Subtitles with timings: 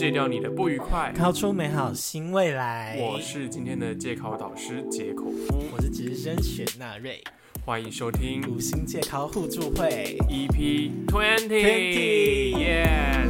[0.00, 1.12] 戒掉你的不愉快。
[1.14, 2.96] 烤出美好新未来。
[2.98, 7.22] 我是今天的戒考导师杰口夫，我是直升雪纳瑞，
[7.66, 10.16] 欢迎收听五星戒考互助会。
[10.30, 12.54] EP Twenty。
[12.56, 13.28] Yes。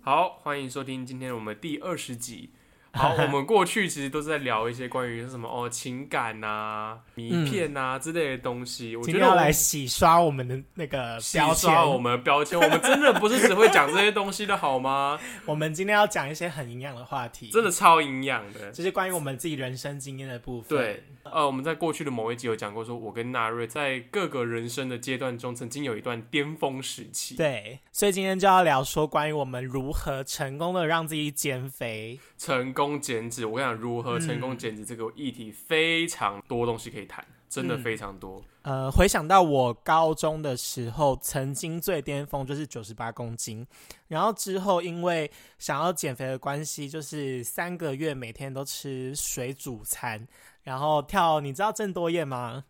[0.00, 2.48] 好，欢迎收听今天我们第二十集。
[2.92, 8.96] 好，我们过去其实都是在聊一些关于什么哦情感呐、名片呐、之类的东西。
[8.96, 11.86] 我今觉得要来洗刷我们的那个洗标签刷。
[11.86, 15.18] 我们的标签，我们真的不是只会讲这些东西的好吗？
[15.46, 18.70] 我们今天要讲一些很营养的话题，真的超营养的。
[18.72, 20.76] 就是关于我们自己人生经验的部分。
[20.78, 32.18] 对，呃，我们在过去的某一集有讲过，说我跟纳瑞在各个人生的阶段中，曾经有一段巅峰时期。，对，所以今天就要聊说关于我们如何成功的让自己减肥。
[32.38, 38.42] 成功减脂，我跟你讲，如何成嗯功减脂这个议题非常多东西可以谈，真的嗯非常多。
[38.62, 43.66] 呃，回想到我高中的时候，曾经最巅峰就是九十八公斤，
[44.08, 50.28] 然后之后因为想要减肥的关系，就是三个月每天都吃水煮餐，
[50.62, 52.64] 然后跳，你知道郑多燕吗？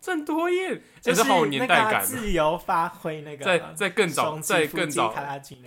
[0.00, 2.06] 郑多燕，就是好有年代那个感。
[2.06, 5.12] 自由发挥那个，在在更早，松在更早，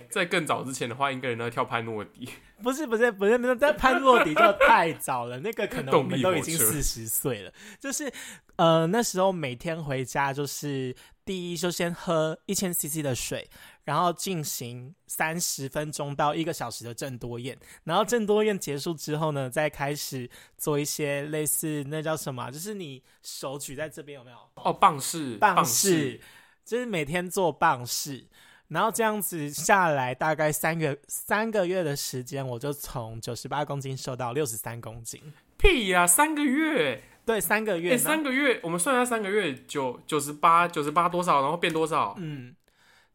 [0.08, 2.28] 在更早之前的话，应该人都在跳潘诺迪。
[2.62, 7.52] 不是不是不是，那在潘诺迪就太早了，那个可能我们 都已经四十岁了。
[7.78, 8.10] 就是
[8.56, 10.94] 呃那时候每天回家就是
[11.26, 13.46] 第一就先喝一千 CC 的水，
[13.84, 24.36] 然后进行三十分钟到一个小时的郑多燕，然后郑多燕结束之后呢，再开始做一些类似那叫什么啊，就是你手举在这边有没有？
[24.54, 26.20] 哦，棒式，棒式，
[26.64, 28.26] 就是每天做棒式，
[28.68, 35.20] 然后这样子下来，大概三个三个月的时间，我就从九十八公斤瘦到六十三公斤。
[35.58, 42.16] 屁呀、三个月，对，三个哎、月，三个月，我们算一下，三个月九九十八，九十八多少，然后变多少？
[42.18, 42.52] 嗯，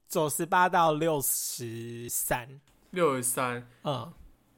[0.08, 3.68] 九十八到六十三，六十三。
[3.84, 4.14] 嗯，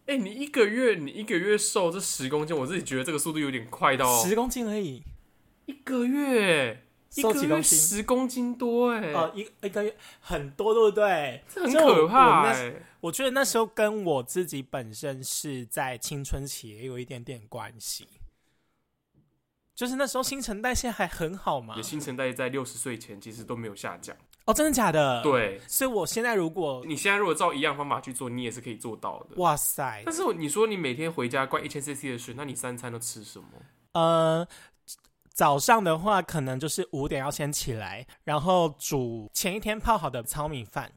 [0.05, 5.03] 哎，你一个月，你一个月瘦这十公斤，我自己觉得这个速度有点快到十公斤而已，
[5.65, 7.61] 一个月，一个月？
[7.63, 11.43] 十公斤多，哎、哦，一一个月很多，对不对？
[11.47, 12.53] 这很可怕、
[13.01, 18.07] 我觉得那时候跟我自己本身是在青春期也有一点点关系，
[19.73, 21.81] 就是那时候新陈代谢还很好嘛你。
[21.81, 24.15] 新陈代谢在六十岁前其实都没有下降。
[24.49, 29.35] 哦，真的假的？，对，所以我现在如果你现在如果照一样方法去做，你也是可以做到的。
[29.35, 33.47] 哇塞，但是你说你每天回家灌一千 CC 的水，那你三餐都吃什么？
[33.91, 34.47] 呃，
[35.31, 40.91] 早上的话可能就是五点要先起来，然后煮前一天泡好的糙米饭，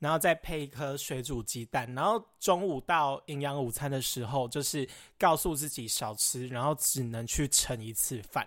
[0.00, 8.44] 然后再配一颗水煮鸡蛋，然后中午到营养午餐的时候，就是告诉自己少吃，然后只能去盛一次饭。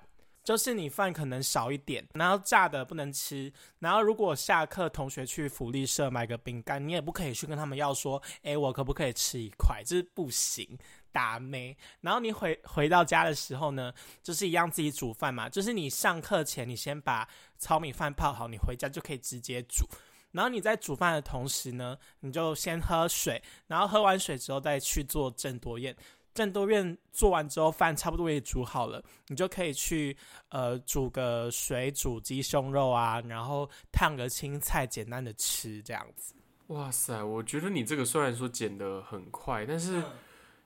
[0.50, 9.84] 就是你饭可能少一点，然后炸的不能吃，然后如果下课同学去福利社买个饼干，你也不可以去跟他们要说，诶，我可不可以吃一块？
[9.86, 10.68] 这、是不行，
[11.12, 11.78] 打妹。
[12.02, 13.94] 然后你回回到家的时候呢，
[14.24, 17.30] 就是一样自己煮饭嘛，就是你上课前你先把
[17.60, 19.86] 糙米饭泡好，你回家就可以直接煮。
[20.32, 25.96] 然后你在煮饭的同时呢，你就先喝水，然后喝完水之后再去做郑多燕。
[26.34, 30.16] 郑多燕做完之后，饭差不多也煮好了，你就可以去
[30.50, 36.34] 呃煮个水煮鸡胸肉啊，然后烫个青菜，简单的吃这样子。
[36.68, 40.04] 哇塞，我觉得你这个虽然说减的很快，但是、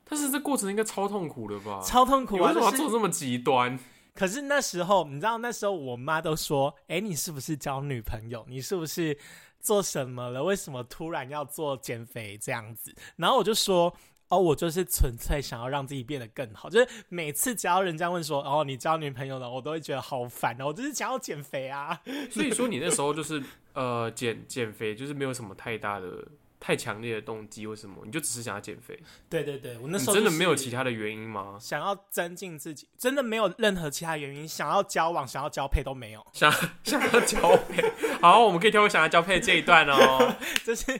[0.03, 1.81] 但是这过程应该超痛苦的吧？
[1.81, 3.79] 超痛苦为什么要做这么极端？
[4.13, 8.45] 可是那时候，你知道那时候我妈都说：“哎，你是不是交女朋友？
[8.47, 9.17] 你是不是
[9.59, 10.43] 做什么了？
[10.43, 13.91] 为什么突然要做减肥这样子？”然后我就说
[14.33, 16.69] ：“哦，我就是纯粹想要让自己变得更好。
[16.69, 22.01] 就是每次只要人家问说‘哦，你交女朋友了’，我都会觉得好烦哦，我就是想要减肥啊。
[22.31, 23.41] 所以说你那时候就是
[23.73, 26.25] 呃减减肥，就是没有什么太大的、
[26.59, 28.97] 太强烈的动机为什么，你就只是想要减肥，
[29.29, 31.57] 对对对，我那时候、真的没有其他的原因吗？
[31.59, 36.51] 想要增进自己，真的没有任何其他原因，想要交往、想要交配都没有，想
[36.83, 37.83] 想要交配，
[38.21, 40.35] 好，我们可以跳过想要交配这一段哦。
[40.63, 40.99] 就是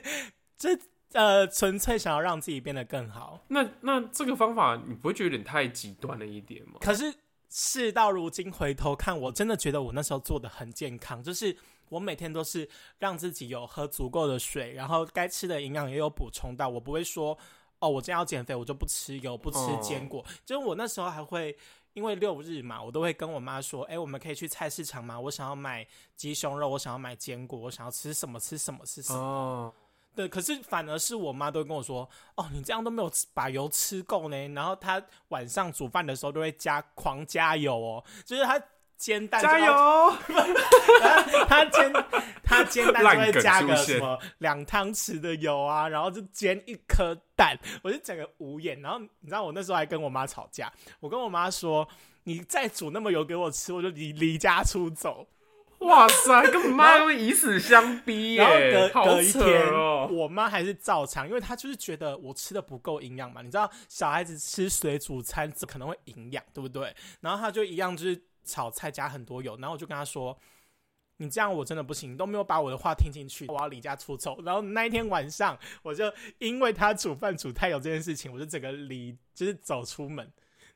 [0.58, 0.78] 这
[1.14, 3.40] 呃纯粹想要让自己变得更好。
[3.48, 6.74] 那那这个方法，你不会觉得有点太极端了一点吗？
[6.80, 7.12] 可是
[7.48, 11.56] 事到如今回头看，我真的觉得我那时候做的很健康，就是
[11.88, 12.68] 我每天都是
[12.98, 17.36] 让自己有喝足够的水，然后该吃的营养也有补充到，我不会说
[17.78, 20.24] 哦，我今天要减肥，我就不吃油，不吃哦坚果。
[20.44, 21.56] 就是我那时候还会。
[21.94, 25.20] 因为六日嘛，我都会跟我妈说：“哎、我们可以去菜市场吗？
[25.20, 25.86] 我想要买
[26.16, 29.20] 鸡胸肉，我想要买坚果，我想要吃什么吃什么吃什么。
[29.20, 29.72] 哦，
[30.14, 38.60] 对，可是反而是我妈都会跟我说：“哦，你这样都没有把油吃够呢。”然后她晚上煮饭的时候都会加狂加油哦，就是她
[38.96, 39.58] 煎蛋，加！
[39.66, 40.16] 油！
[41.48, 41.92] 她煎
[42.44, 48.80] 她煎蛋就会加个什么两汤匙的油啊，然后就煎一颗蛋，我就整个无言。
[48.80, 51.86] 然后你知道我那时候还跟我妈吵架，我跟我妈说
[52.22, 55.26] ：“你再煮那么油给我吃，我就离离家出走。
[55.84, 60.08] 哇塞，跟妈都以死相逼”然后隔隔一天，哦！
[60.10, 63.42] 我妈还是照常，因为她就是觉得我吃的不够营养嘛。
[63.42, 66.94] 你知道小孩子吃水煮餐可能会营养，对不对？
[67.20, 70.36] 然后她就一样就是炒菜加很多油，然后我就跟她说。
[71.18, 74.42] 你这样我真的不行，你都没有把我的话听进去，我要离家出走。
[74.42, 80.28] 然后那一天晚上，我就因为她煮饭煮太油这件事情，我就整个离就是走出门，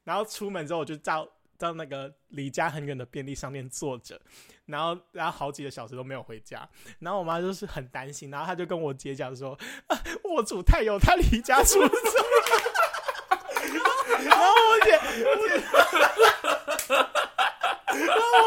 [0.05, 1.28] 然后出门之后我就到
[1.58, 4.20] 到那个离家很远的便利商店坐着，
[4.66, 6.66] 然后然后好几个小时都没有回家，
[7.00, 9.58] 然后我妈就是很担心，然后她就跟我姐讲说，
[9.88, 11.88] 啊、我煮太油，她离家出走。
[14.25, 15.55] 然后我姐，我姐，
[17.87, 18.43] 然后我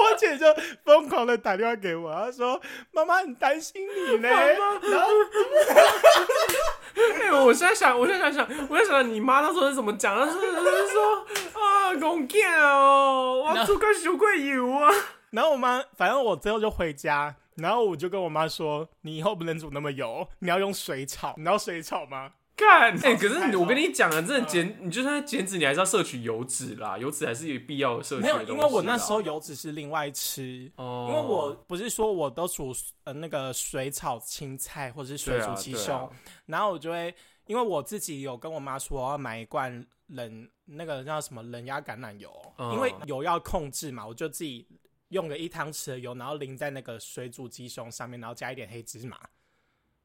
[0.00, 0.46] 我姐就
[0.84, 2.62] 疯狂的打电话给我，她说
[2.92, 4.78] ：“妈妈很担心你呢。”然后
[7.22, 10.16] 哎、我现在想，我现在想想，我在想你妈那时候是怎么讲？
[10.16, 14.90] 她是是说啊，公囝哦，我煮个小贵油啊。
[15.30, 21.32] 然后我妈，反正我最后就回家，然后我就跟我妈说：“你以后不能煮那么油，你要用水炒。
[21.38, 22.32] 你知道水炒吗？
[22.56, 30.70] 看，哎、可是我跟你讲啊，真的减，你就算在减脂，你还是要摄取油脂啦，油脂还是有必要摄取没有，因为我那啦时候油脂是另外吃。
[30.76, 32.72] 哦，因为我不是说我都煮
[33.04, 36.10] 呃那个水炒青菜或者是水煮鸡胸，
[36.46, 37.14] 然后我就会
[37.46, 44.66] 因为我自己有跟我妈说我要买一罐冷那个叫什么冷压橄榄油，嗯因为油要控制嘛，我就自己
[45.08, 49.18] 用了一汤匙的油，然后淋在那个水煮鸡胸上面，然后加一点黑芝麻。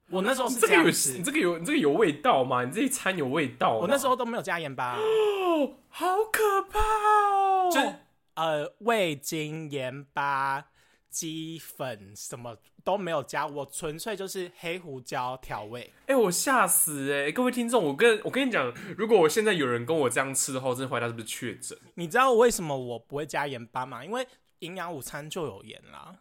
[0.09, 2.63] 我那时候是这这个有你，这个有你这个有味道吗？
[2.63, 3.79] 你这一餐有味道吗？
[3.81, 7.69] 我那时候都没有加盐巴，哦， 好可怕哦！
[7.71, 7.95] 就是
[8.35, 10.67] 呃味精、盐巴、
[11.09, 12.55] 鸡粉什么
[12.85, 15.91] 都没有加，我纯粹就是黑胡椒调味。
[16.05, 21.77] 哎、我吓死哎、各位听众，我跟我跟你讲，如果我现在有人跟我这样吃的话，我真的怀疑他是不是确诊。
[21.95, 24.05] 你知道为什么我不会加盐巴吗？
[24.05, 24.25] 因为
[24.59, 26.15] 营养午餐就有盐啦。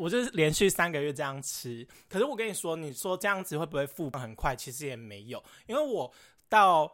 [0.00, 4.56] 我就是连续三个月这样吃，可是我跟你说，你说这样子会不会复胖很快？
[4.56, 6.10] 其实也没有，因为我
[6.48, 6.90] 到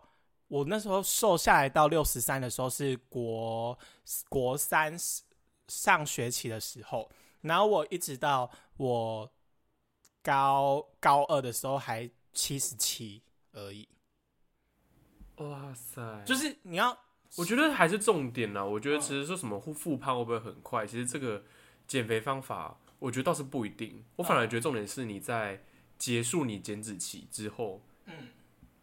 [0.49, 3.79] 我那时候瘦下来到六十三的时候是国
[4.29, 4.97] 国三
[5.69, 7.09] 上学期的时候，
[7.43, 9.31] 然后我一直到我
[10.21, 13.23] 高高二的时候还七十七
[13.53, 13.89] 而已，
[15.37, 16.99] 哇塞，就是是你要
[17.37, 18.69] 我觉得还是重点呢。
[18.69, 21.45] 我觉得其实说什么复复胖会不会很快，其实这个
[21.87, 24.05] 减肥方法，我觉得倒是不一定。
[24.17, 25.63] 我反而觉得重点是你在
[25.99, 28.29] 结束你减脂期之后，嗯，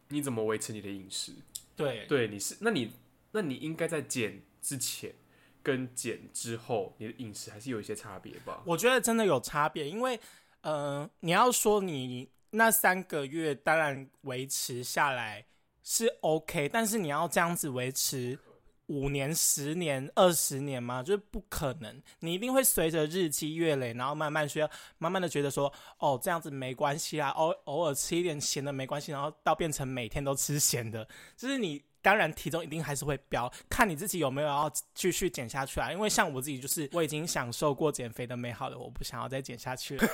[0.10, 1.34] 你怎么维持你的饮食？
[1.76, 2.92] 对对，你是那你
[3.32, 5.14] 那你应该在减之前
[5.62, 8.62] 跟减之后，你的饮食还是有一些差别吧？
[8.66, 10.20] 我觉得真的有差别，因为
[10.62, 15.46] 呃，你要说你那三个月当然维持下来
[15.82, 18.38] 是 OK，但是你要这样子维持
[18.88, 21.02] 五年、十年、二十年吗？
[21.02, 31.08] 就是不可能，你一定会随着日积月累，然后慢慢需要慢慢的觉得说，哦，这样子没关系啦，偶偶尔吃一点咸的没关系，然后到变成每天都吃咸的，
[31.38, 31.84] 就是你。
[32.04, 35.92] 当然，体重一定还是会飙，看你自己有没有要继续减下去啊。
[35.92, 40.08] 因为像我自己，就是我已经享受过减肥的美好了，我不想要再减下去了。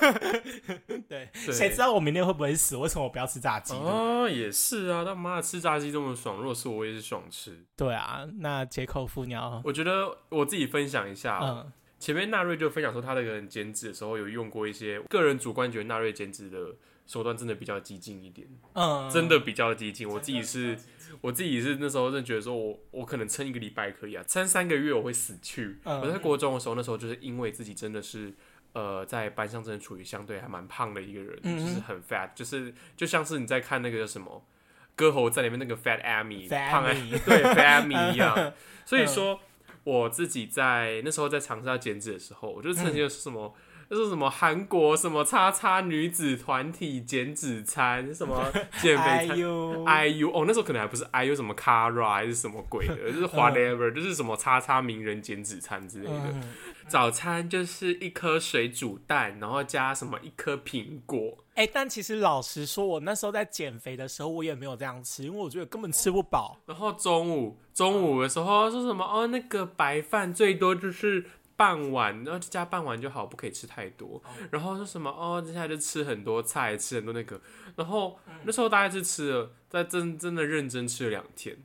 [1.08, 2.76] 对，对谁知道我明天会不会死？
[2.76, 3.74] 为什么我不要吃炸鸡？
[3.74, 7.62] 哦，也是啊，他妈的吃炸鸡这么爽，若是我，也是爽吃。
[7.76, 16.74] 对啊，那解口副鸟我觉得我自己分享一下，嗯前面纳瑞就分享说他的人减脂的时候有用过一些个人主观觉得纳瑞减脂的
[17.10, 20.08] 手段真的比较激进一点，嗯，真的比较激进。
[20.08, 20.78] 我自己是
[21.20, 25.78] 我自己是那时候真的觉得说我我可能撑一个礼拜可以啊，撑三个月我会死去。
[25.82, 28.32] 嗯我在国中的时候，那时候就是因为自己真的是。
[28.72, 34.46] 呃，在班上真的处于相对还蛮胖的一个人，嗯就是很 fat，就是就像是你在看那个叫什么
[34.94, 38.52] 歌喉在里面那个 fat Amy，胖 Amy 对 fat Amy 一样。
[38.84, 39.40] 所以说，
[39.82, 43.52] 我自己在那时候在尝试要减脂的时候，我就曾经是什么，
[43.90, 48.40] 就是什么韩国什么叉叉女子团体减脂餐，什么
[48.80, 49.38] 减哎肥餐。
[49.38, 56.30] 呦，IU 哦，那时候可能还不是 IU 什么 Kara 还是什么鬼的， 就是 whatever，、就是什么叉叉名人减脂餐之类的。
[56.32, 56.42] 嗯
[56.88, 61.38] 早餐就是一颗水煮蛋，然后加什么一颗苹果。
[61.54, 66.58] 哎、但其实老实说，我那时候在减肥的时候，我也没有这样吃，因为我觉得根本吃不饱。
[66.66, 71.24] 然后中午中午的时候说什么哦，那个白饭最多就是
[71.60, 74.22] 半碗，然后就加半碗就好，不可以吃太多。
[74.50, 77.38] 然后说什么哦，接下来就吃很多菜，吃很多那个。
[77.76, 81.58] 然后那时候大概是吃了，在真真的认真吃了两天。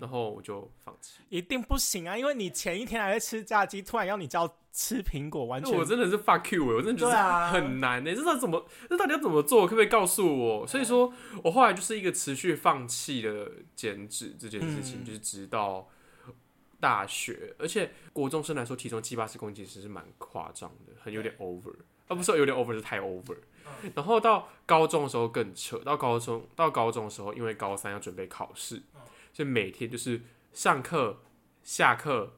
[0.00, 1.20] 然后我就放弃。
[1.28, 2.18] 一定不行啊！
[2.18, 9.66] 因为你前一天还在吃炸鸡，突然要你叫吃苹果，完全我真的是 fuck you，我真的觉得很难呢、这到底怎么，这到底要怎么做？
[9.66, 10.66] 可不可以告诉我？
[10.66, 11.12] 所以说
[11.44, 15.86] 我后来就是一个持续放弃的减脂这件事情，嗯就是直到
[16.80, 21.74] 大学，而且国中生来说，体重七八十公斤其实是蛮夸张的，很有点 over，
[22.08, 23.36] 啊不是有点 over 是太 over。
[23.94, 28.82] 然后到高中的时候更扯，到高中到高中的时候，因为高三要准备考试，
[29.32, 30.20] 所以每天就是
[30.52, 31.20] 上课、
[31.62, 32.32] 下课、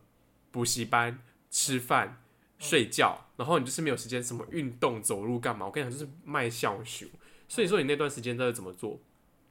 [0.51, 2.23] 补习班、吃饭、
[2.59, 5.65] 睡觉，然后你就是没有时间什么运动、走路干嘛。
[5.65, 7.09] 我跟你讲，就是卖笑熊。
[7.49, 9.01] 所以说你那段时间在怎么做？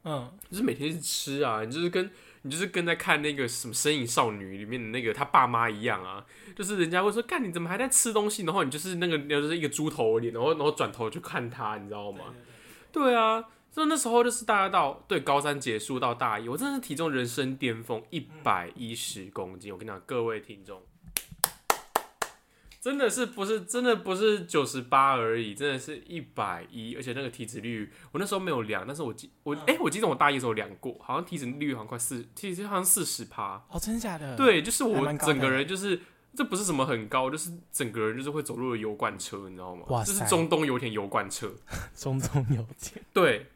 [0.04, 2.12] 嗯，就是每天一直吃啊，你就是跟
[2.44, 12.34] 你就是跟在看那个什么《身影少女》里面的那个他爸妈一样啊，就是人家会说干你怎么还在吃东西，然后你就是那个就是一个猪头脸，然后然后转头去看他，你知道吗？
[12.92, 19.72] 对啊，所以那时候就是大家到对高三结束到大一，我真的是体重人生巅峰一百一十公斤。
[19.72, 20.82] 我跟你讲，各位听众，
[22.82, 33.64] 真的是不是真的不是九十八而已，真的是一百一，而且那个体脂率我那时候没有量，但是我记我哎、我记得我大一的时候量过，好像体脂率好像快四，体脂好像四十趴。
[33.70, 36.02] 哦，真的假的？，对，就是我整个人就是。
[36.34, 39.84] 这不是什么很高，就是整个人就是会走路的油罐车，你知道吗？
[39.90, 41.54] 哇是中东油田油罐车。
[41.94, 43.48] 中东油田，对，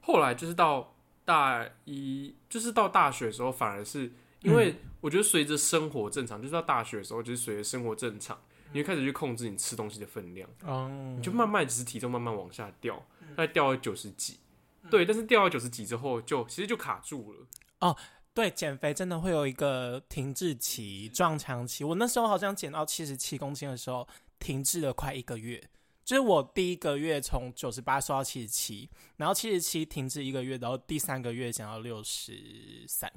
[0.00, 4.10] 后来就是到大一，就是到大学的时候，反而是
[4.42, 8.40] 因为我觉得随着生活正常，就是到大学的时候，就是随着生活正常，
[8.72, 12.96] 你会开始去控制你吃东西的分量，嗯你就慢慢只是体重慢慢往下掉，
[13.36, 14.38] 大概掉到九十几。
[14.90, 17.46] 对，但是掉到九十几之后就，其实就卡住了。
[17.80, 17.96] 哦
[18.32, 21.84] 对，减肥真的会有一个停滞期、撞墙期。
[21.84, 24.06] 我那时候好像减到七十七公斤的时候，
[24.38, 25.62] 停滞了快一个月。
[26.04, 33.12] 就是我第一个月从九十八瘦到七十七，然后七十七停滞一个月，然后第三个月减到六十三。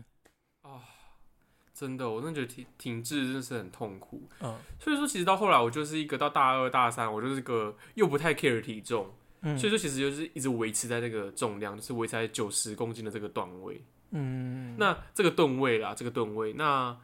[1.74, 4.22] 真的，我真的觉得停停滞真的是很痛苦。
[4.42, 9.12] 嗯所以说，其实到后来，我就是一个到大二、大三，我就是个又不太 care 体重，
[9.42, 13.84] 嗯所以说其实就是一直维持在那个重量，就是维持在九十公斤的这个段位。
[14.12, 16.96] 嗯，那这个吨位啦，这个吨位，那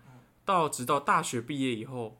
[0.45, 2.19] 到直到大学毕业以后，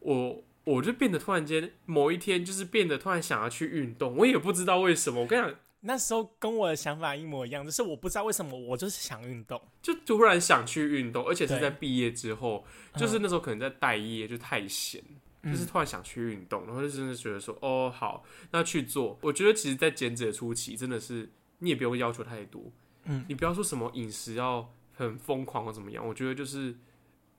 [0.00, 5.22] 我我就变得突然间某一天就是变得突然想要去运动，我也不知道为什么。
[5.22, 5.54] 我跟你讲，
[5.86, 9.60] 那时候跟我的想法一模一样，就是我不知道为什么我就是想运动。
[9.82, 12.64] 就突然想去运动，而且是在毕业之后，
[12.96, 15.02] 就是那时候可能在待业，就太闲。
[15.46, 19.18] 嗯就是突然想去运动，然后就真的觉得说，哦，好，那去做。
[19.20, 22.72] 我觉得其实，在减脂的初期，真的是你也不用要求太多，
[23.04, 26.06] 嗯，你不要说什么饮食要很疯狂或怎么样。
[26.08, 26.74] 我觉得就是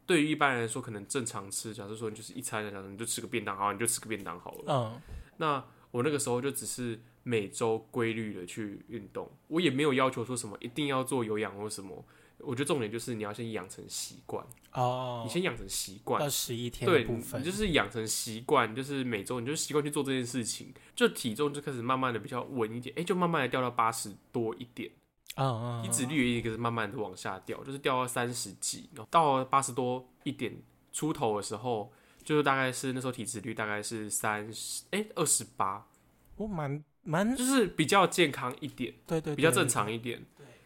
[0.05, 4.65] 对于一般人来说，可能正常吃，假设说你就是一餐，假设你就吃个便当，好，你就吃个便当好了。
[4.67, 5.01] 嗯
[5.37, 12.05] 那我那个时候就只是每周规律的去运动，我也没有要求说什么一定要做有氧或什么。
[12.38, 15.24] 我觉得重点就是你要先养成习惯，哦。
[15.25, 16.22] 你，先养成习惯。
[16.22, 24.91] 二十一天对，你你就是养成习惯，就是每周你就习惯去做这件事情，就体重就开始慢慢的比较稳一点，哎、就慢慢的掉到八十多一点，
[25.38, 31.91] 嗯嗯，体脂率也一个是慢慢的往下掉，就是掉到三十几，然后到八十多一点出头的时候，
[32.22, 35.88] 就是大概是那时候体脂率大概是三十，哎，二十八，
[36.36, 40.21] 我蛮蛮就是比较健康一点，对对，比较正对对常一点。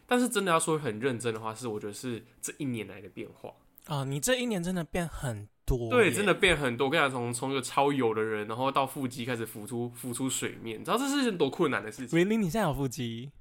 [0.08, 3.54] 但是真的要说很认真的话，是我觉得是这一年来的变化。
[3.86, 6.34] 哦，你这一年真的变很多，对，真的。
[6.34, 6.88] 变很多。
[6.88, 12.18] 我跟你讲，从从一个超油的人，然后到腹肌开始浮出浮出水面，你知道这是件多困难的事情。
[12.18, 13.32] Really，你现在有腹肌？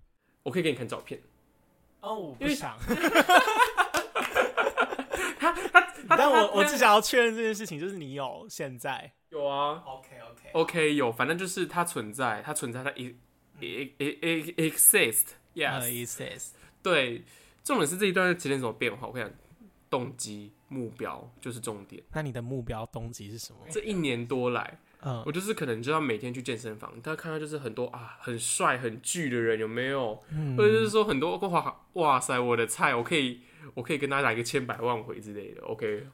[0.42, 1.20] 我可以给你看照片。
[2.00, 2.76] 哦，我因为想。
[6.08, 9.12] 但我我只想要确认这件事情，就是你有现在。
[9.30, 10.50] 有啊 OK OK。
[10.52, 13.14] ，OK 有，反正就是它存在，它存在，它 e
[13.60, 16.50] e e exist，yes，、，Yes。
[16.82, 17.24] 对。
[17.64, 19.06] 重点是这一段时间怎么变化？
[19.08, 19.36] 我跟你讲，
[19.90, 22.02] 动机、目标就是重点。
[22.14, 23.58] 那你的目标动机是什么？
[23.70, 30.18] 这一年多来，嗯我就是可能就要每天去健身房，大家看到就是很多啊很帅很巨的人有没有？
[30.30, 33.42] 嗯或者就是说很多哇哇塞我的菜，我可以
[33.74, 36.06] 我可以跟他打一个千百万回之类的，OK。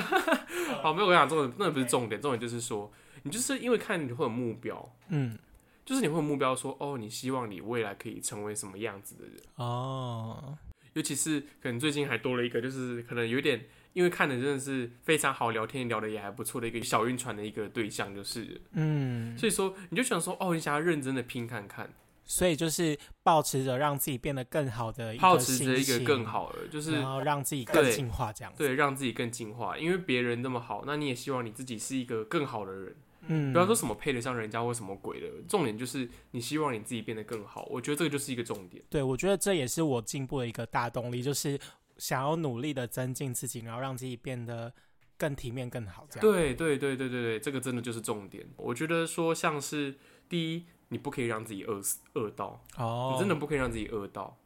[0.82, 2.90] 好，没有我跟你讲，重点那不是重点，重点就是说，
[3.22, 5.38] 你就是因为看你会有目标，嗯。
[5.84, 10.58] 就是你会有目标说，哦，你希望你未来可以成为什么样子的人，哦，
[10.92, 13.64] 尤其是可能最近还多了一个，就是可能有点
[13.94, 21.90] 因为看的真的是非常好聊天，聊的也还不错的一个小晕船的一个对象，就是，嗯，所以说你就想说，哦，你想要认真的拼看看，
[22.28, 28.58] 所以就是保持着让自己变得更好的一保个持着一个心情更好的，就是然后让自己更进化这样子。
[28.58, 29.76] 对，让自己更进化。
[29.76, 32.90] 因为别人那么好，那你也希望你自己是一个更好的人。
[32.90, 32.94] 嗯
[33.30, 37.66] 嗯，不要说什么配得上人家或什么鬼的，重点就是你希望你自己变得更好。
[37.68, 38.82] 我觉得这个就是一个重点。
[38.88, 41.58] 对，我觉得这也是我进步的一个大动力，就是
[41.98, 44.72] 想要努力的增进自己，然后让自己变得
[45.18, 46.06] 更体面、更好。
[46.08, 46.20] 这样。
[46.20, 48.46] 对对对对对对，这个真的就是重点。
[48.56, 54.38] 我觉得说像是第一，你不可以让自己饿死饿到，哦，你真的不可以让自己饿到。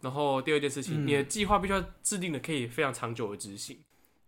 [0.00, 1.06] 然后第二件事情，嗯。
[1.06, 3.78] 你的计划必须要制定的可以非常长久的执行。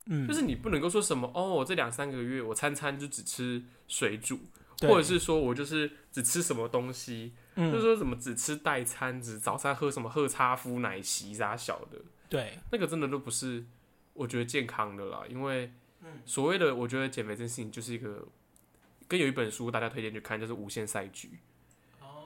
[0.07, 4.39] 嗯，就是你不能够说什么哦，我这两三个月我餐餐就只吃水煮，
[4.83, 13.65] 或者是说我就是只吃什么东西，就是嗯，说什么只吃代餐，只早餐喝什么喝叉夫奶昔啥小的，对，那个真的都不是
[14.13, 15.23] 我觉得健康的啦。
[15.29, 16.21] 因为嗯。
[16.27, 18.29] 所谓的我觉得减肥这件事情就是一个，
[19.09, 21.29] 跟有一本书大家推荐去看，就是《无限赛局》，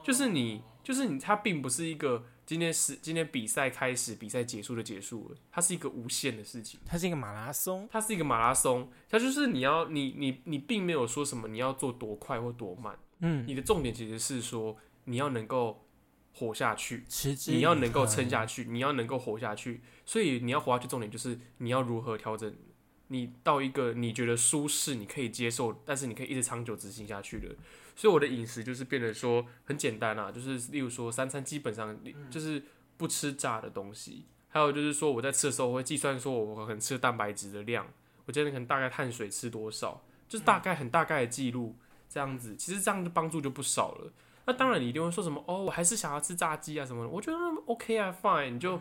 [0.09, 6.79] 就是你就是你，它并不是一个今天是今天比赛开始比赛结束的结束了，它是一个无限的事情。
[6.83, 7.87] 它是一个马拉松。
[7.91, 15.85] 它是一个马拉松，它就是你要你你你并没有说什么你要做多快或多慢，嗯，你的重点其实是说你要能够
[16.33, 17.03] 活下去，
[17.45, 19.83] 你要能够撑下去，你要能够活下去。
[20.07, 22.51] 所以你要活下去，重点就是你要如何调整
[23.09, 27.55] 你到一个你觉得舒适、你可以接受，但是你可以一直长久执行下去的。
[27.95, 31.95] 所以我的饮食就是变得说很简单啊，就是例如说三餐基本上
[32.31, 32.63] 就是
[32.95, 37.85] 不吃炸的东西，还有就是说我在吃的时候我会计算说我可能吃蛋白质的量，
[38.25, 41.75] 我今天可能大概碳水吃多少，就是大概很大概的记录
[42.07, 44.13] 这样子，其实这样的帮助就不少了。
[44.45, 48.79] 那当然你一定会说什么哦，我还是想要吃炸鸡啊什么的，我觉得 OK 啊，fine，你就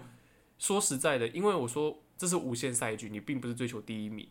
[0.58, 4.28] 说实在的，因为我说这是无限赛局，你并不是追求第一名，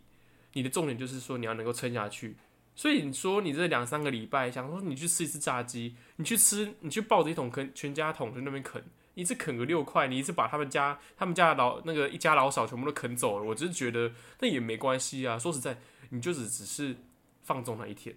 [0.52, 2.36] 你的重点就是说你要能够撑下去。
[2.76, 8.80] 所以你说你这两三个礼拜想说你去吃一次炸鸡，你去吃，你去抱着一桶啃全家桶去那边啃，
[9.14, 15.36] 一次啃个六块，你一次把他们家他们家的老那个一家老少全部都啃走了，我只是觉得那也没关系啊。
[15.36, 15.76] 说实在，
[16.10, 16.94] 你就只只是
[17.42, 18.14] 放纵那一天。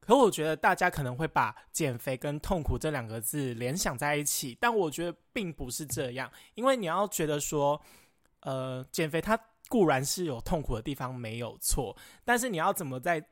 [0.00, 7.80] 可我觉得大家可能会把减肥跟痛苦这两个字联想在一起，但我觉得并不是这样，因为你要觉得说，
[8.44, 13.24] 呃，减肥它固然是有痛苦的地方，没有错，但是你要怎么在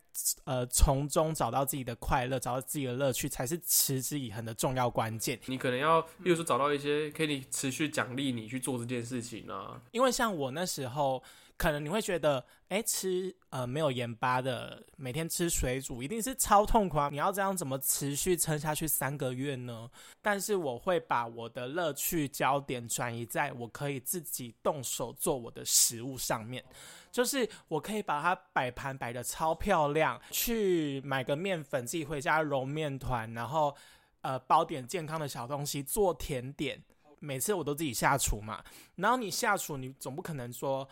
[0.45, 5.39] 呃从中找到自己的快乐，找到自己的乐趣，才是持之以恒的重要关键。
[5.47, 9.81] 你可能要，例如说找到一些可以持续奖励你去做这件事情啊。
[9.93, 11.23] 因为像我那时候，
[11.57, 17.11] 可能你会觉得，哎，吃呃没有盐巴的，每天吃水煮，一定是超痛苦啊！
[17.13, 19.91] 你要这样怎么持续撑下去三个月呢？
[20.23, 26.65] 但是我会把我的乐趣焦点转移在我可以自己动手做我的食物上面，
[27.11, 33.77] 就是我可以把它摆盘摆的超漂亮，去买个面粉自己回家揉面团，然后
[34.23, 36.83] 呃包点健康的小东西做甜点。
[37.25, 38.65] 每次我都自己下厨嘛，
[38.97, 40.89] 然后你下厨，你总不可能说，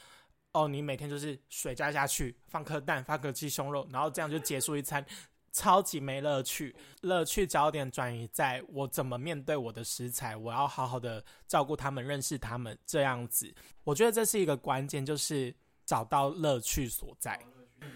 [0.52, 5.04] 哦，你每天就是水加下去，放颗蛋，放个鸡胸肉，然后这样就结束一餐，
[5.52, 6.74] 超级没乐趣。
[7.02, 15.54] 乐趣焦点转移在我怎么面对我的食材，我要好好的照顾他们，认识他们，这样子，我觉得这是一个关键，就是
[15.86, 17.38] 找到乐趣所在。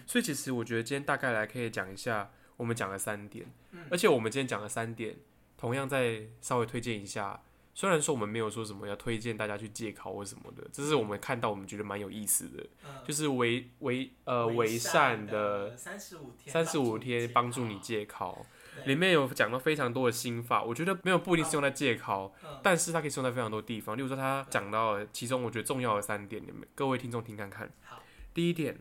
[0.06, 3.44] 所以其实我觉得今天大概来可以讲一下我们讲了三点，
[3.90, 5.16] 而且我们今天讲了三点，
[5.56, 7.42] 同样再稍微推荐一下。
[7.74, 12.64] 虽然说我们没有说什么要推荐大家去戒考或什么的，这是我们看到我们觉得蛮有意思的，
[13.04, 18.46] 就是为为呃为善的三十五天三十五天帮助你戒考，
[18.86, 22.32] 里面有讲到非常多的心法，我觉得没有不一定是用在戒考，
[22.62, 23.96] 但是它可以是用在非常多地方。
[23.96, 27.68] 例如说，他讲到其中我觉得重要的三点，你们各位听众听看看。
[27.82, 28.00] 好，
[28.32, 28.80] 第一点，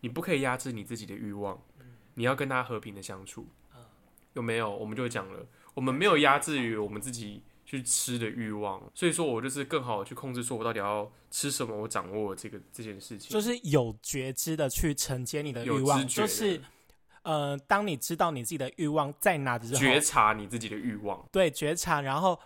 [0.00, 1.62] 你不可以压制你自己的欲望，
[2.14, 3.48] 你要跟他和平的相处。
[4.32, 4.68] 有没有？
[4.68, 13.30] 我们就讲了，我们没有压制于我们自己去吃的欲望，所以说我就是更好的去控制，说我到底要吃什么，我掌握这个这件事情。
[13.30, 16.60] 就是有觉知的去承接你的欲望，就是
[17.22, 22.38] 呃，当你知道你自己的欲望在哪的时候，觉察你自己的欲望，对觉察，然后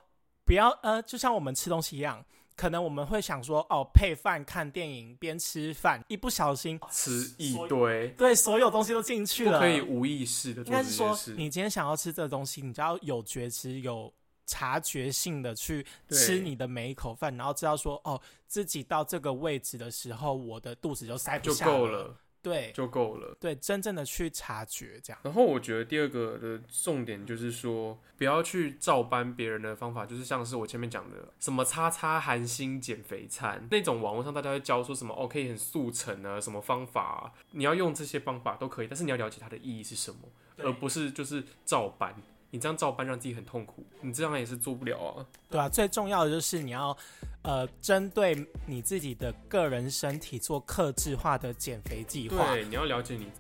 [0.44, 9.59] 不要呃，就像我们吃东西一样，可能我们会想说，哦，配饭看电影边吃饭，一不小心，吃一堆，对所有东西都进去了。
[9.59, 11.18] 不可以无意识的做这应该是说。
[11.37, 14.12] 你今天想要吃这个东西，你就要有觉知、有
[14.49, 23.37] 察觉性的去吃你的每一口饭，然后知道说，哦，自己到这个位置的时候，我的肚子就塞不就下够了，对就够了。
[23.39, 25.21] 对，真正的去察觉这样。
[25.23, 40.21] 然后我觉得第二个的重点就是说，不要去照搬别人的方法，就是像是我前面讲的什么“叉叉韩星减肥餐”那种网络上大家会教说什么哦可以很速成啊，什么方法、啊，你要用这些方法都可以，但是你要了解它的意义是什么，
[40.57, 42.15] 而不是就是照搬。
[42.51, 45.27] 你这样照搬让自己很痛苦，你这样也是做不了啊。
[45.51, 46.97] 对啊，最重要的就是你要，
[47.43, 52.55] 呃，针对你自己的个人身体做克制化的减肥计划。
[52.55, 53.31] 对，你要了解你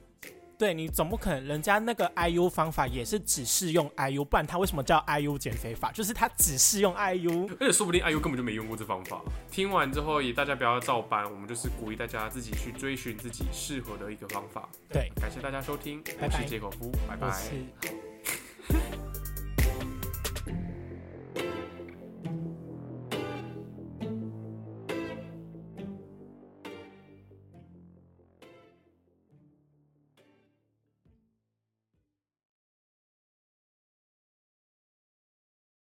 [0.58, 5.92] 对你总不可能人家那个 IU 方法也是只适用 IU，不然他为什么叫 IU 减肥法？
[5.92, 9.22] 就是他只适用 IU，而且说不定 IU 根本就没用过这方法。
[9.52, 14.68] 听完之后也大家不要照搬，我们就是鼓励大家自己去追寻自己适合的一个方法。
[14.88, 18.07] 对，感谢大家收听，我是杰口夫，拜拜。